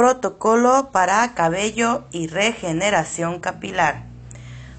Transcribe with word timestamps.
Protocolo 0.00 0.88
para 0.92 1.34
cabello 1.34 2.04
y 2.10 2.26
regeneración 2.26 3.38
capilar. 3.38 4.04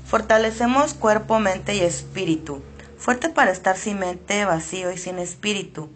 Fortalecemos 0.04 0.96
cuerpo, 0.96 1.38
mente 1.40 1.76
y 1.76 1.82
espíritu. 1.82 2.64
Fuerte 2.98 3.30
para 3.30 3.52
estar 3.52 3.78
sin 3.78 4.00
mente, 4.00 4.46
vacío 4.46 4.92
y 4.92 4.98
sin 4.98 5.20
espíritu. 5.20 5.92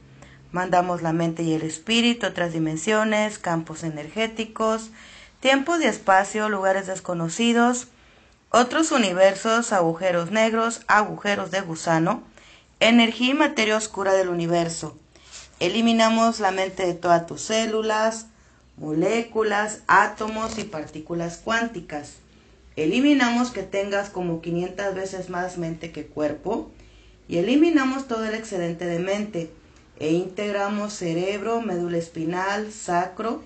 Mandamos 0.52 1.02
la 1.02 1.12
mente 1.12 1.42
y 1.42 1.56
el 1.56 1.64
espíritu 1.64 2.28
a 2.28 2.30
otras 2.30 2.54
dimensiones, 2.54 3.40
campos 3.40 3.84
energéticos, 3.84 4.92
tiempo 5.40 5.76
y 5.80 5.86
espacio, 5.86 6.48
lugares 6.48 6.86
desconocidos, 6.86 7.88
otros 8.52 8.92
universos, 8.92 9.74
agujeros 9.74 10.30
negros, 10.30 10.82
agujeros 10.86 11.50
de 11.50 11.62
gusano, 11.62 12.22
energía 12.80 13.32
y 13.32 13.34
materia 13.34 13.76
oscura 13.76 14.14
del 14.14 14.30
universo. 14.30 14.96
Eliminamos 15.60 16.40
la 16.40 16.52
mente 16.52 16.86
de 16.86 16.94
todas 16.94 17.26
tus 17.26 17.42
células, 17.42 18.28
moléculas, 18.78 19.82
átomos 19.88 20.58
y 20.58 20.64
partículas 20.64 21.38
cuánticas. 21.38 22.16
Eliminamos 22.76 23.52
que 23.52 23.64
tengas 23.64 24.10
como 24.10 24.42
500 24.42 24.96
veces 24.96 25.30
más 25.30 25.58
mente 25.58 25.92
que 25.92 26.06
cuerpo 26.06 26.72
y 27.28 27.38
eliminamos 27.38 28.08
todo 28.08 28.26
el 28.26 28.36
excedente 28.36 28.86
de 28.86 29.00
mente 29.00 29.50
e 29.98 30.12
integramos 30.12 30.94
cerebro, 30.94 31.62
médula 31.62 31.98
espinal, 31.98 32.72
sacro, 32.72 33.42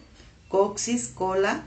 coxis, 0.47 1.07
cola. 1.09 1.63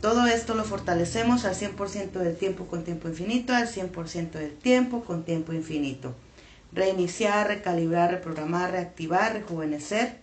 Todo 0.00 0.26
esto 0.26 0.54
lo 0.54 0.64
fortalecemos 0.64 1.44
al 1.44 1.54
100% 1.54 2.12
del 2.12 2.36
tiempo 2.36 2.66
con 2.66 2.84
tiempo 2.84 3.08
infinito, 3.08 3.54
al 3.54 3.68
100% 3.68 4.30
del 4.32 4.54
tiempo 4.56 5.04
con 5.04 5.24
tiempo 5.24 5.52
infinito. 5.52 6.14
Reiniciar, 6.72 7.48
recalibrar, 7.48 8.10
reprogramar, 8.10 8.70
reactivar, 8.70 9.34
rejuvenecer, 9.34 10.20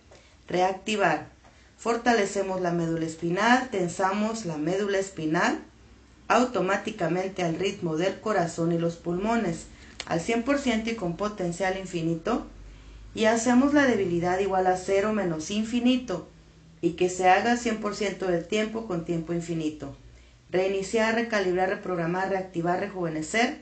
reactivar. 0.48 1.33
Fortalecemos 1.84 2.62
la 2.62 2.72
médula 2.72 3.04
espinal, 3.04 3.68
tensamos 3.68 4.46
la 4.46 4.56
médula 4.56 4.98
espinal 4.98 5.58
automáticamente 6.28 7.42
al 7.42 7.56
ritmo 7.58 7.98
del 7.98 8.20
corazón 8.20 8.72
y 8.72 8.78
los 8.78 8.96
pulmones, 8.96 9.66
al 10.06 10.18
100% 10.18 10.90
y 10.90 10.94
con 10.94 11.18
potencial 11.18 11.76
infinito, 11.76 12.46
y 13.14 13.26
hacemos 13.26 13.74
la 13.74 13.84
debilidad 13.84 14.38
igual 14.38 14.66
a 14.66 14.78
cero 14.78 15.12
menos 15.12 15.50
infinito, 15.50 16.26
y 16.80 16.92
que 16.92 17.10
se 17.10 17.28
haga 17.28 17.58
100% 17.58 18.28
del 18.28 18.46
tiempo 18.46 18.86
con 18.86 19.04
tiempo 19.04 19.34
infinito. 19.34 19.94
Reiniciar, 20.50 21.14
recalibrar, 21.14 21.68
reprogramar, 21.68 22.30
reactivar, 22.30 22.80
rejuvenecer, 22.80 23.58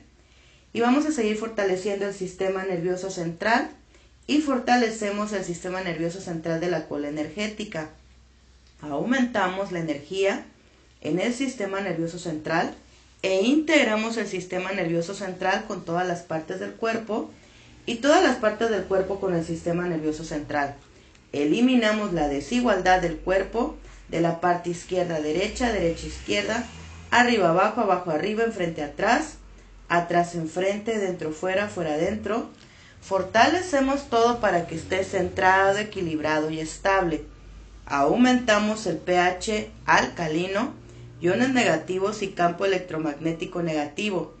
y 0.71 0.79
vamos 0.79 1.05
a 1.05 1.11
seguir 1.11 1.35
fortaleciendo 1.35 2.07
el 2.07 2.13
sistema 2.13 2.63
nervioso 2.63 3.09
central 3.09 3.69
y 4.27 4.39
fortalecemos 4.39 5.33
el 5.33 5.43
sistema 5.43 5.81
nervioso 5.81 6.21
central 6.21 6.61
de 6.61 6.71
la 6.71 6.87
cola 6.87 7.09
energética 7.09 7.89
aumentamos 8.91 9.71
la 9.71 9.79
energía 9.79 10.45
en 11.01 11.19
el 11.19 11.33
sistema 11.33 11.81
nervioso 11.81 12.19
central 12.19 12.73
e 13.21 13.41
integramos 13.41 14.17
el 14.17 14.27
sistema 14.27 14.71
nervioso 14.71 15.13
central 15.13 15.65
con 15.67 15.85
todas 15.85 16.07
las 16.07 16.21
partes 16.21 16.59
del 16.59 16.73
cuerpo 16.73 17.31
y 17.85 17.95
todas 17.95 18.23
las 18.23 18.37
partes 18.37 18.69
del 18.69 18.83
cuerpo 18.83 19.19
con 19.19 19.33
el 19.33 19.45
sistema 19.45 19.87
nervioso 19.87 20.23
central. 20.23 20.75
Eliminamos 21.31 22.13
la 22.13 22.27
desigualdad 22.27 23.01
del 23.01 23.17
cuerpo 23.17 23.77
de 24.09 24.21
la 24.21 24.41
parte 24.41 24.69
izquierda 24.69 25.19
derecha, 25.21 25.71
derecha 25.71 26.07
izquierda, 26.07 26.65
arriba 27.11 27.49
abajo, 27.49 27.81
abajo 27.81 28.11
arriba, 28.11 28.43
enfrente 28.43 28.83
atrás, 28.83 29.37
atrás 29.87 30.35
enfrente, 30.35 30.99
dentro 30.99 31.31
fuera, 31.31 31.67
fuera 31.67 31.97
dentro. 31.97 32.49
Fortalecemos 33.01 34.09
todo 34.09 34.39
para 34.39 34.67
que 34.67 34.75
esté 34.75 35.03
centrado, 35.03 35.77
equilibrado 35.77 36.49
y 36.49 36.59
estable 36.59 37.25
aumentamos 37.85 38.85
el 38.87 38.97
pH 38.97 39.69
alcalino, 39.85 40.73
iones 41.21 41.49
negativos 41.49 42.21
y 42.21 42.29
campo 42.29 42.65
electromagnético 42.65 43.61
negativo. 43.61 44.33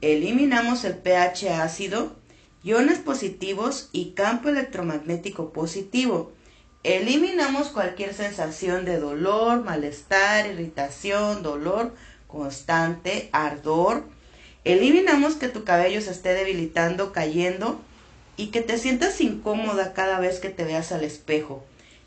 Eliminamos 0.00 0.84
el 0.84 0.96
pH 0.96 1.50
ácido, 1.50 2.16
iones 2.62 2.98
positivos 2.98 3.88
y 3.92 4.12
campo 4.12 4.48
electromagnético 4.48 5.52
positivo. 5.52 6.32
Eliminamos 6.82 7.68
cualquier 7.68 8.14
sensación 8.14 8.84
de 8.84 8.98
dolor, 8.98 9.64
malestar, 9.64 10.46
irritación, 10.46 11.42
dolor 11.42 11.94
constante, 12.26 13.28
ardor. 13.32 14.04
Eliminamos 14.64 15.36
que 15.36 15.48
tu 15.48 15.64
cabello 15.64 16.00
se 16.00 16.10
esté 16.10 16.34
debilitando, 16.34 17.12
cayendo 17.12 17.80
y 18.36 18.48
que 18.48 18.60
te 18.60 18.78
sientas 18.78 19.20
incómoda 19.20 19.94
cada 19.94 20.20
vez 20.20 20.38
que 20.38 20.50
te 20.50 20.64
veas 20.64 20.92
al 20.92 21.04
espejo. 21.04 21.64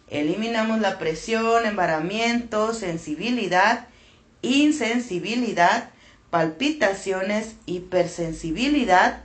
Eliminamos 0.10 0.80
la 0.80 0.98
presión, 0.98 1.66
embaramiento, 1.66 2.74
sensibilidad, 2.74 3.88
insensibilidad, 4.42 5.92
palpitaciones, 6.32 7.56
hipersensibilidad, 7.68 9.24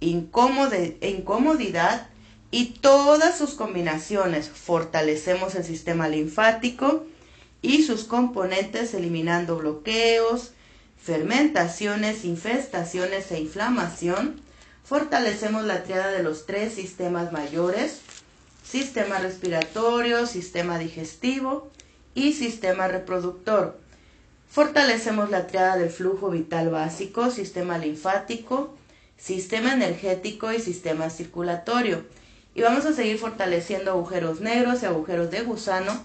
incomodidad 0.00 2.08
y 2.50 2.66
todas 2.66 3.38
sus 3.38 3.54
combinaciones. 3.54 4.50
Fortalecemos 4.50 5.54
el 5.54 5.64
sistema 5.64 6.08
linfático 6.08 7.06
y 7.62 7.84
sus 7.84 8.04
componentes 8.04 8.92
eliminando 8.94 9.56
bloqueos, 9.56 10.52
fermentaciones, 11.02 12.26
infestaciones 12.26 13.32
e 13.32 13.40
inflamación. 13.40 14.42
Fortalecemos 14.84 15.64
la 15.64 15.84
triada 15.84 16.10
de 16.10 16.22
los 16.22 16.46
tres 16.46 16.74
sistemas 16.74 17.32
mayores 17.32 18.00
sistema 18.68 19.18
respiratorio, 19.18 20.26
sistema 20.26 20.78
digestivo 20.78 21.70
y 22.14 22.34
sistema 22.34 22.86
reproductor. 22.86 23.78
Fortalecemos 24.50 25.30
la 25.30 25.46
triada 25.46 25.76
del 25.76 25.90
flujo 25.90 26.30
vital 26.30 26.68
básico, 26.68 27.30
sistema 27.30 27.78
linfático, 27.78 28.76
sistema 29.16 29.72
energético 29.72 30.52
y 30.52 30.60
sistema 30.60 31.08
circulatorio. 31.08 32.04
Y 32.54 32.60
vamos 32.60 32.84
a 32.84 32.92
seguir 32.92 33.18
fortaleciendo 33.18 33.92
agujeros 33.92 34.40
negros 34.40 34.82
y 34.82 34.86
agujeros 34.86 35.30
de 35.30 35.42
gusano 35.42 36.04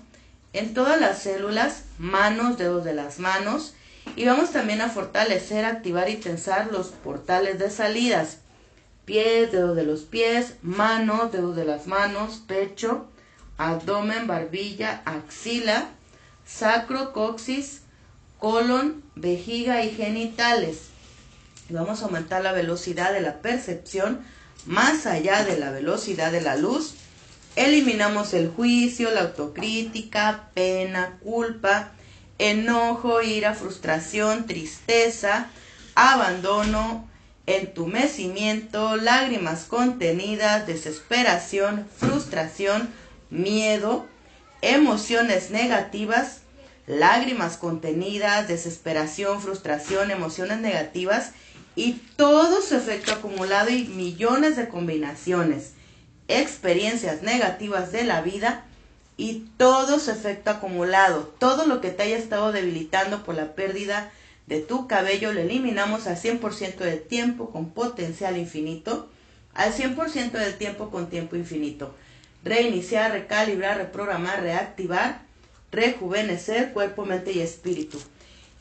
en 0.53 0.73
todas 0.73 1.01
las 1.01 1.21
células, 1.21 1.83
manos, 1.97 2.57
dedos 2.57 2.85
de 2.85 2.93
las 2.93 3.19
manos. 3.19 3.73
Y 4.15 4.25
vamos 4.25 4.51
también 4.51 4.79
a 4.81 4.89
fortalecer, 4.89 5.65
activar 5.65 6.09
y 6.09 6.15
tensar 6.15 6.71
los 6.71 6.87
portales 6.89 7.59
de 7.59 7.69
salidas 7.69 8.37
pies, 9.05 9.51
dedos 9.51 9.75
de 9.75 9.83
los 9.83 10.01
pies, 10.01 10.55
manos, 10.61 11.31
dedos 11.31 11.55
de 11.55 11.65
las 11.65 11.87
manos, 11.87 12.41
pecho, 12.47 13.07
abdomen, 13.57 14.27
barbilla, 14.27 15.01
axila, 15.05 15.89
sacro, 16.45 17.13
coxis, 17.13 17.81
colon, 18.39 19.03
vejiga 19.15 19.83
y 19.83 19.91
genitales. 19.91 20.89
Vamos 21.69 22.01
a 22.01 22.05
aumentar 22.05 22.43
la 22.43 22.51
velocidad 22.51 23.13
de 23.13 23.21
la 23.21 23.41
percepción 23.41 24.25
más 24.65 25.05
allá 25.05 25.43
de 25.43 25.57
la 25.57 25.71
velocidad 25.71 26.31
de 26.31 26.41
la 26.41 26.55
luz. 26.55 26.95
Eliminamos 27.55 28.33
el 28.33 28.49
juicio, 28.49 29.11
la 29.11 29.21
autocrítica, 29.21 30.49
pena, 30.53 31.17
culpa, 31.23 31.91
enojo, 32.37 33.21
ira, 33.21 33.53
frustración, 33.53 34.47
tristeza, 34.47 35.47
abandono, 35.95 37.07
entumecimiento, 37.45 38.95
lágrimas 38.95 39.65
contenidas, 39.65 40.65
desesperación, 40.65 41.87
frustración, 41.97 42.89
miedo, 43.29 44.05
emociones 44.61 45.51
negativas, 45.51 46.41
lágrimas 46.87 47.57
contenidas, 47.57 48.47
desesperación, 48.47 49.41
frustración, 49.41 50.11
emociones 50.11 50.59
negativas 50.59 51.31
y 51.75 51.93
todo 52.15 52.61
su 52.61 52.75
efecto 52.75 53.13
acumulado 53.13 53.69
y 53.69 53.85
millones 53.85 54.55
de 54.55 54.69
combinaciones, 54.69 55.73
experiencias 56.27 57.23
negativas 57.23 57.91
de 57.91 58.03
la 58.03 58.21
vida 58.21 58.65
y 59.17 59.45
todo 59.57 59.99
su 59.99 60.11
efecto 60.11 60.51
acumulado, 60.51 61.33
todo 61.39 61.65
lo 61.65 61.81
que 61.81 61.89
te 61.89 62.03
haya 62.03 62.17
estado 62.17 62.51
debilitando 62.51 63.23
por 63.23 63.35
la 63.35 63.53
pérdida 63.53 64.11
de 64.47 64.59
tu 64.59 64.87
cabello 64.87 65.31
lo 65.31 65.39
eliminamos 65.39 66.07
al 66.07 66.17
100% 66.17 66.77
del 66.77 67.01
tiempo 67.01 67.49
con 67.51 67.69
potencial 67.71 68.37
infinito, 68.37 69.09
al 69.53 69.73
100% 69.73 70.31
del 70.31 70.57
tiempo 70.57 70.89
con 70.89 71.09
tiempo 71.09 71.35
infinito. 71.35 71.95
Reiniciar, 72.43 73.11
recalibrar, 73.11 73.77
reprogramar, 73.77 74.41
reactivar, 74.41 75.21
rejuvenecer 75.71 76.73
cuerpo, 76.73 77.05
mente 77.05 77.31
y 77.31 77.39
espíritu. 77.39 77.99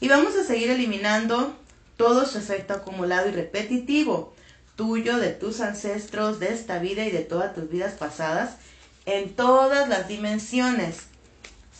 Y 0.00 0.08
vamos 0.08 0.36
a 0.36 0.44
seguir 0.44 0.70
eliminando 0.70 1.56
todo 1.96 2.26
su 2.26 2.38
efecto 2.38 2.74
acumulado 2.74 3.28
y 3.28 3.32
repetitivo, 3.32 4.34
tuyo, 4.76 5.18
de 5.18 5.30
tus 5.30 5.60
ancestros, 5.60 6.40
de 6.40 6.52
esta 6.52 6.78
vida 6.78 7.04
y 7.04 7.10
de 7.10 7.20
todas 7.20 7.54
tus 7.54 7.68
vidas 7.68 7.94
pasadas, 7.94 8.56
en 9.04 9.34
todas 9.34 9.88
las 9.88 10.08
dimensiones 10.08 11.11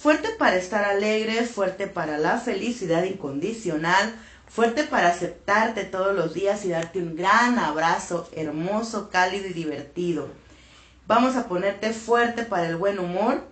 Fuerte 0.03 0.31
para 0.37 0.57
estar 0.57 0.85
alegre, 0.85 1.45
fuerte 1.45 1.87
para 1.87 2.19
la 2.19 2.41
felicidad 2.41 3.05
incondicional, 3.05 4.13
fuerte 4.49 4.83
para 4.83 5.11
aceptarte 5.11 5.85
todos 5.85 6.13
los 6.17 6.35
días 6.35 6.65
y 6.65 6.71
darte 6.71 6.99
un 6.99 7.15
gran 7.15 7.57
abrazo 7.61 8.29
hermoso, 8.35 9.11
cálido 9.11 9.47
y 9.47 9.53
divertido. 9.53 10.29
Vamos 11.07 11.37
a 11.37 11.47
ponerte 11.47 11.93
fuerte 11.93 12.43
para 12.43 12.67
el 12.67 12.75
buen 12.75 12.99
humor 12.99 13.45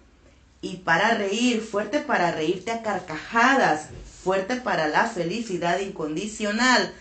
y 0.61 0.79
para 0.79 1.15
reír, 1.15 1.61
fuerte 1.61 2.01
para 2.01 2.33
reírte 2.33 2.73
a 2.73 2.83
carcajadas, 2.83 3.91
fuerte 4.25 4.57
para 4.57 4.89
la 4.89 5.07
felicidad 5.07 5.79
incondicional, 5.79 6.93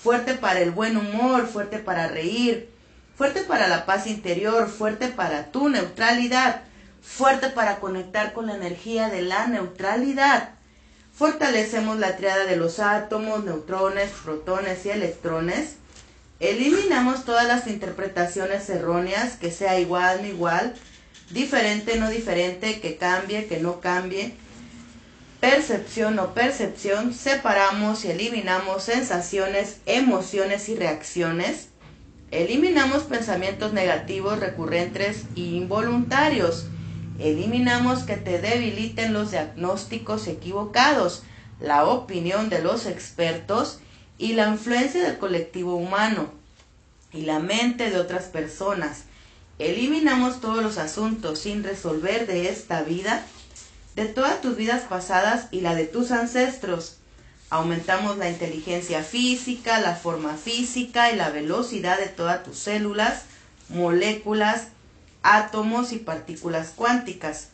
fuerte 0.00 0.34
para 0.34 0.60
el 0.60 0.70
buen 0.70 0.96
humor, 0.96 1.48
fuerte 1.48 1.80
para 1.80 2.06
reír, 2.06 2.68
fuerte 3.16 3.40
para 3.42 3.66
la 3.66 3.84
paz 3.84 4.06
interior, 4.06 4.68
fuerte 4.68 5.08
para 5.08 5.50
tu 5.50 5.68
neutralidad, 5.68 6.62
fuerte 7.02 7.50
para 7.50 7.80
conectar 7.80 8.32
con 8.32 8.46
la 8.46 8.54
energía 8.54 9.08
de 9.08 9.22
la 9.22 9.46
neutralidad. 9.46 10.50
Fortalecemos 11.14 11.98
la 11.98 12.16
triada 12.16 12.46
de 12.46 12.56
los 12.56 12.78
átomos, 12.78 13.44
neutrones, 13.44 14.10
protones 14.24 14.86
y 14.86 14.90
electrones. 14.90 15.76
Eliminamos 16.40 17.24
todas 17.24 17.46
las 17.46 17.66
interpretaciones 17.66 18.68
erróneas, 18.70 19.36
que 19.36 19.50
sea 19.50 19.78
igual, 19.78 20.22
no 20.22 20.28
igual, 20.28 20.74
diferente, 21.30 21.98
no 21.98 22.08
diferente, 22.08 22.80
que 22.80 22.96
cambie, 22.96 23.46
que 23.46 23.60
no 23.60 23.80
cambie. 23.80 24.34
Percepción 25.38 26.18
o 26.18 26.34
percepción, 26.34 27.12
separamos 27.12 28.04
y 28.04 28.10
eliminamos 28.10 28.84
sensaciones, 28.84 29.78
emociones 29.86 30.68
y 30.68 30.76
reacciones. 30.76 31.68
Eliminamos 32.30 33.02
pensamientos 33.02 33.72
negativos 33.72 34.40
recurrentes 34.40 35.24
e 35.36 35.40
involuntarios. 35.40 36.66
Eliminamos 37.22 38.02
que 38.02 38.16
te 38.16 38.40
debiliten 38.40 39.12
los 39.12 39.30
diagnósticos 39.30 40.26
equivocados, 40.26 41.22
la 41.60 41.84
opinión 41.84 42.48
de 42.48 42.60
los 42.60 42.86
expertos 42.86 43.78
y 44.18 44.32
la 44.32 44.48
influencia 44.48 45.04
del 45.04 45.18
colectivo 45.18 45.76
humano 45.76 46.32
y 47.12 47.22
la 47.22 47.38
mente 47.38 47.90
de 47.90 48.00
otras 48.00 48.24
personas. 48.24 49.04
Eliminamos 49.60 50.40
todos 50.40 50.64
los 50.64 50.78
asuntos 50.78 51.38
sin 51.38 51.62
resolver 51.62 52.26
de 52.26 52.48
esta 52.48 52.82
vida, 52.82 53.22
de 53.94 54.06
todas 54.06 54.40
tus 54.40 54.56
vidas 54.56 54.82
pasadas 54.88 55.46
y 55.52 55.60
la 55.60 55.76
de 55.76 55.84
tus 55.84 56.10
ancestros. 56.10 56.96
Aumentamos 57.50 58.18
la 58.18 58.30
inteligencia 58.30 59.04
física, 59.04 59.78
la 59.80 59.94
forma 59.94 60.34
física 60.34 61.12
y 61.12 61.16
la 61.16 61.30
velocidad 61.30 62.00
de 62.00 62.06
todas 62.06 62.42
tus 62.42 62.58
células, 62.58 63.26
moléculas, 63.68 64.68
átomos 65.22 65.92
y 65.92 65.98
partículas 65.98 66.72
cuánticas. 66.74 67.48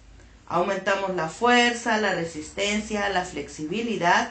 Aumentamos 0.46 1.14
la 1.14 1.28
fuerza, 1.28 1.98
la 1.98 2.14
resistencia, 2.14 3.08
la 3.10 3.24
flexibilidad, 3.24 4.30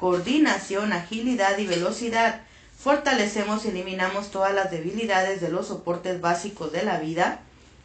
coordinación, 0.00 0.92
agilidad 0.92 1.58
y 1.58 1.66
velocidad. 1.66 2.42
Fortalecemos 2.78 3.64
y 3.64 3.68
eliminamos 3.68 4.32
todas 4.32 4.52
las 4.52 4.70
debilidades 4.70 5.40
de 5.40 5.48
los 5.48 5.68
soportes 5.68 6.20
básicos 6.20 6.72
de 6.72 6.82
la 6.82 6.98
vida, 6.98 7.40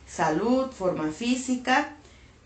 salud, 0.07 0.71
forma 0.71 1.11
física, 1.11 1.89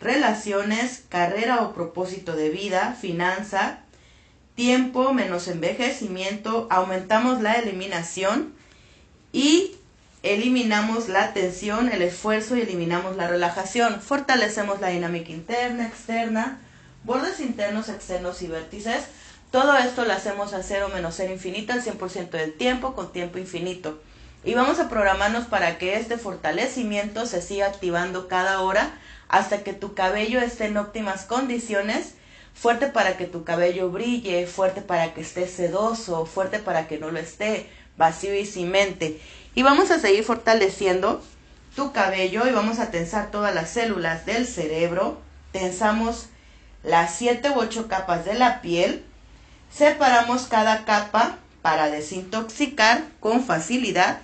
relaciones, 0.01 1.03
carrera 1.07 1.61
o 1.61 1.73
propósito 1.73 2.35
de 2.35 2.49
vida, 2.49 2.97
finanza, 2.99 3.79
tiempo 4.55 5.13
menos 5.13 5.47
envejecimiento, 5.47 6.67
aumentamos 6.69 7.41
la 7.41 7.53
eliminación 7.53 8.53
y 9.31 9.75
eliminamos 10.23 11.09
la 11.09 11.33
tensión, 11.33 11.89
el 11.89 12.01
esfuerzo 12.01 12.55
y 12.55 12.61
eliminamos 12.61 13.15
la 13.15 13.27
relajación. 13.27 14.01
Fortalecemos 14.01 14.79
la 14.79 14.89
dinámica 14.89 15.31
interna, 15.31 15.87
externa, 15.87 16.59
bordes 17.03 17.39
internos, 17.39 17.89
externos 17.89 18.41
y 18.41 18.47
vértices. 18.47 19.05
Todo 19.51 19.75
esto 19.77 20.05
lo 20.05 20.13
hacemos 20.13 20.53
a 20.53 20.63
cero 20.63 20.89
menos 20.93 21.15
ser 21.15 21.31
infinito 21.31 21.73
al 21.73 21.83
100% 21.83 22.29
del 22.29 22.53
tiempo 22.53 22.95
con 22.95 23.11
tiempo 23.11 23.37
infinito. 23.37 24.01
Y 24.43 24.53
vamos 24.53 24.79
a 24.79 24.89
programarnos 24.89 25.45
para 25.45 25.77
que 25.77 25.97
este 25.97 26.17
fortalecimiento 26.17 27.25
se 27.25 27.41
siga 27.41 27.67
activando 27.67 28.27
cada 28.27 28.61
hora 28.61 28.93
hasta 29.27 29.63
que 29.63 29.73
tu 29.73 29.93
cabello 29.93 30.39
esté 30.39 30.65
en 30.65 30.77
óptimas 30.77 31.25
condiciones 31.25 32.15
fuerte 32.53 32.87
para 32.87 33.17
que 33.17 33.25
tu 33.25 33.43
cabello 33.43 33.89
brille, 33.89 34.45
fuerte 34.47 34.81
para 34.81 35.13
que 35.13 35.21
esté 35.21 35.47
sedoso, 35.47 36.25
fuerte 36.25 36.59
para 36.59 36.87
que 36.87 36.99
no 36.99 37.11
lo 37.11 37.19
esté, 37.19 37.69
vacío 37.97 38.35
y 38.35 38.45
sin 38.45 38.71
mente. 38.71 39.19
Y 39.55 39.63
vamos 39.63 39.91
a 39.91 39.99
seguir 39.99 40.23
fortaleciendo 40.23 41.23
tu 41.75 41.91
cabello 41.91 42.47
y 42.47 42.51
vamos 42.51 42.79
a 42.79 42.91
tensar 42.91 43.31
todas 43.31 43.53
las 43.53 43.69
células 43.69 44.25
del 44.25 44.45
cerebro. 44.45 45.19
Tensamos 45.51 46.27
las 46.83 47.15
7 47.15 47.51
u 47.51 47.59
8 47.59 47.87
capas 47.87 48.25
de 48.25 48.33
la 48.33 48.61
piel. 48.61 49.03
Separamos 49.71 50.43
cada 50.47 50.85
capa 50.85 51.37
para 51.61 51.89
desintoxicar 51.89 53.03
con 53.19 53.43
facilidad 53.43 54.19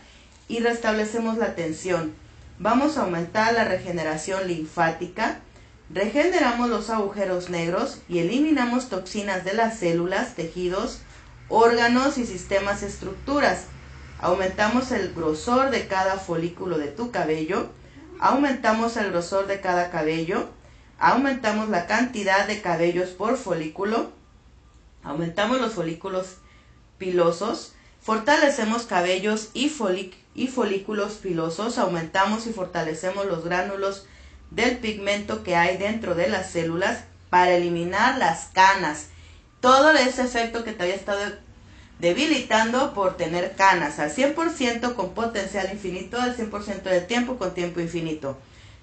y 0.47 0.59
restablecemos 0.59 1.37
la 1.37 1.55
tensión. 1.55 2.13
Vamos 2.59 2.97
a 2.97 3.01
aumentar 3.01 3.53
la 3.53 3.65
regeneración 3.65 4.47
linfática 4.47 5.39
Regeneramos 5.89 6.69
los 6.69 6.89
agujeros 6.89 7.49
negros 7.49 8.01
y 8.09 8.19
eliminamos 8.19 8.89
toxinas 8.89 9.45
de 9.45 9.53
las 9.53 9.79
células, 9.79 10.35
tejidos, 10.35 10.99
órganos 11.49 12.17
y 12.17 12.25
sistemas 12.25 12.83
estructuras. 12.83 13.65
Aumentamos 14.19 14.91
el 14.91 15.13
grosor 15.13 15.69
de 15.69 15.87
cada 15.87 16.17
folículo 16.17 16.77
de 16.77 16.87
tu 16.87 17.11
cabello. 17.11 17.69
Aumentamos 18.19 18.97
el 18.97 19.11
grosor 19.11 19.47
de 19.47 19.61
cada 19.61 19.89
cabello. 19.91 20.49
Aumentamos 20.99 21.69
la 21.69 21.85
cantidad 21.85 22.47
de 22.47 22.61
cabellos 22.61 23.09
por 23.09 23.37
folículo. 23.37 24.11
Aumentamos 25.03 25.61
los 25.61 25.73
folículos 25.73 26.37
pilosos. 26.97 27.73
Fortalecemos 28.01 28.83
cabellos 28.83 29.49
y, 29.53 29.71
y 30.33 30.47
folículos 30.47 31.13
pilosos. 31.13 31.77
Aumentamos 31.77 32.47
y 32.47 32.53
fortalecemos 32.53 33.25
los 33.25 33.43
gránulos 33.45 34.07
del 34.49 34.77
pigmento 34.77 35.43
que 35.43 35.55
hay 35.55 35.77
dentro 35.77 36.15
de 36.15 36.29
las 36.29 36.49
células 36.51 37.03
para 37.29 37.51
eliminar 37.51 38.17
las 38.17 38.45
canas. 38.53 39.07
Todo 39.59 39.91
ese 39.91 40.23
efecto 40.23 40.63
que 40.63 40.73
te 40.73 40.83
había 40.83 40.95
estado 40.95 41.19
debilitando 41.99 42.93
por 42.93 43.17
tener 43.17 43.55
canas 43.55 43.99
al 43.99 44.11
100% 44.11 44.93
con 44.93 45.13
potencial 45.13 45.69
infinito, 45.71 46.19
al 46.19 46.37
100% 46.37 46.83
del 46.83 47.07
tiempo 47.07 47.37
con 47.37 47.53
tiempo 47.53 47.79
infinito. 47.79 48.37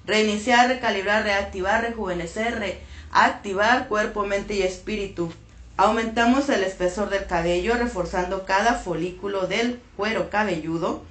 Reiniciar, 0.06 0.69
recalibrar, 0.69 1.23
reactivar, 1.23 1.82
rejuvenecer, 1.82 2.81
reactivar 3.12 3.88
cuerpo, 3.88 4.26
mente 4.26 4.55
y 4.55 4.62
espíritu. 4.62 5.32
Aumentamos 5.76 6.49
el 6.49 6.62
espesor 6.62 7.09
del 7.11 7.27
cabello 7.27 7.75
reforzando 7.75 8.44
cada 8.44 8.75
folículo 8.75 9.47
del 9.47 9.81
cuero 9.97 10.31
cabelludo 10.31 11.03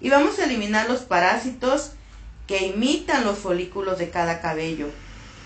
y 0.00 0.10
vamos 0.10 0.38
a 0.38 0.44
eliminar 0.44 0.88
los 0.88 1.00
parásitos 1.00 1.92
que 2.46 2.66
imitan 2.66 3.24
los 3.24 3.38
folículos 3.38 3.98
de 3.98 4.10
cada 4.10 4.40
cabello. 4.40 4.88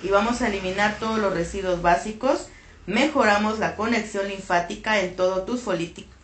Y 0.03 0.09
vamos 0.09 0.43
a 0.43 0.49
eliminar 0.49 0.97
todos 0.99 1.19
los 1.19 1.33
residuos 1.33 1.81
básicos. 1.83 2.49
Mejoramos 2.87 3.59
la 3.59 3.75
conexión 3.75 4.29
linfática 4.29 5.01
en, 5.01 5.17
todos 5.17 5.45
tus 5.45 5.63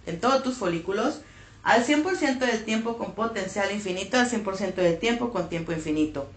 en 0.07 0.21
todos 0.21 0.42
tus 0.42 0.57
folículos 0.57 1.21
al 1.62 1.85
100% 1.85 2.38
del 2.38 2.64
tiempo 2.64 2.99
con 2.99 3.12
potencial 3.12 3.71
infinito, 3.73 4.19
al 4.19 4.31
100% 4.31 4.75
del 4.75 4.99
tiempo 4.99 5.31
con 5.31 5.49
tiempo 5.49 5.73
infinito. 5.73 6.28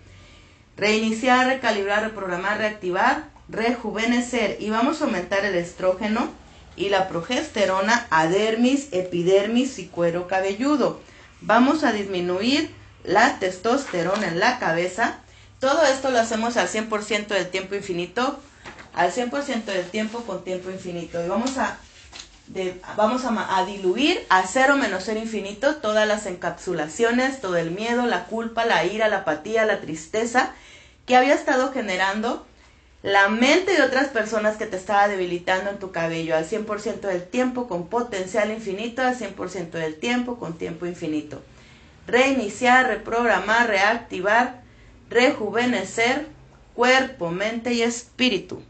Reiniciar, 0.77 1.48
recalibrar, 1.48 2.03
reprogramar, 2.03 2.58
reactivar, 2.58 3.29
rejuvenecer 3.50 4.58
y 4.60 4.70
vamos 4.70 5.01
a 5.01 5.05
aumentar 5.05 5.46
el 5.46 5.55
estrógeno 5.55 6.29
y 6.75 6.89
la 6.89 7.08
progesterona 7.08 8.08
a 8.10 8.27
dermis, 8.27 8.89
epidermis 8.91 9.79
y 9.79 9.86
cuero 9.88 10.27
cabelludo. 10.27 11.00
Vamos 11.41 11.84
a 11.84 11.91
disminuir 11.91 12.72
la 13.03 13.39
testosterona 13.39 14.27
en 14.27 14.39
la 14.39 14.60
cabeza. 14.60 15.20
Todo 15.60 15.86
esto 15.86 16.12
lo 16.12 16.20
hacemos 16.20 16.58
al 16.58 16.67
100% 16.67 17.27
del 17.27 17.50
tiempo 17.50 17.75
infinito, 17.75 18.39
al 18.96 19.12
100% 19.12 19.66
del 19.66 19.90
tiempo 19.90 20.22
con 20.22 20.44
tiempo 20.44 20.72
infinito. 20.72 21.24
Y 21.24 21.28
vamos 21.28 21.58
a, 21.58 21.78
vamos 22.96 23.24
a, 23.25 23.66
diluir 23.66 24.25
a 24.30 24.48
cero 24.48 24.78
menos 24.78 25.04
cero 25.06 25.20
infinito 25.20 25.75
todas 25.75 26.08
las 26.08 26.25
encapsulaciones, 26.25 27.42
todo 27.42 27.58
el 27.58 27.72
miedo, 27.72 28.06
la 28.06 28.25
culpa, 28.25 28.66
la 28.66 28.86
ira, 28.86 29.08
la 29.08 29.18
apatía, 29.18 29.66
la 29.66 29.82
tristeza 29.82 30.54
que 31.06 31.16
había 31.16 31.36
estado 31.36 31.72
generando 31.72 32.46
la 33.04 33.30
mente 33.30 33.74
de 33.75 33.84
otras 33.84 34.08
personas 34.08 34.58
que 34.58 34.66
te 34.66 34.78
estaba 34.78 35.08
debilitando 35.08 35.70
en 35.70 35.78
tu 35.78 35.92
cabello 35.92 36.36
al 36.36 36.50
100% 36.50 37.02
del 37.02 37.24
tiempo 37.24 37.68
con 37.68 37.88
potencial 37.88 38.50
infinito, 38.50 39.04
al 39.04 39.16
100% 39.16 39.70
del 39.72 39.96
tiempo 40.00 40.40
con 40.40 40.58
tiempo 40.58 40.88
infinito 40.88 41.44
reiniciar, 42.08 42.88
reprogramar, 42.88 43.68
reactivar, 43.68 44.62
rejuvenecer 45.10 46.28
cuerpo, 46.74 47.32
mente 47.32 47.74
y 47.74 47.82
espíritu. 47.82 48.62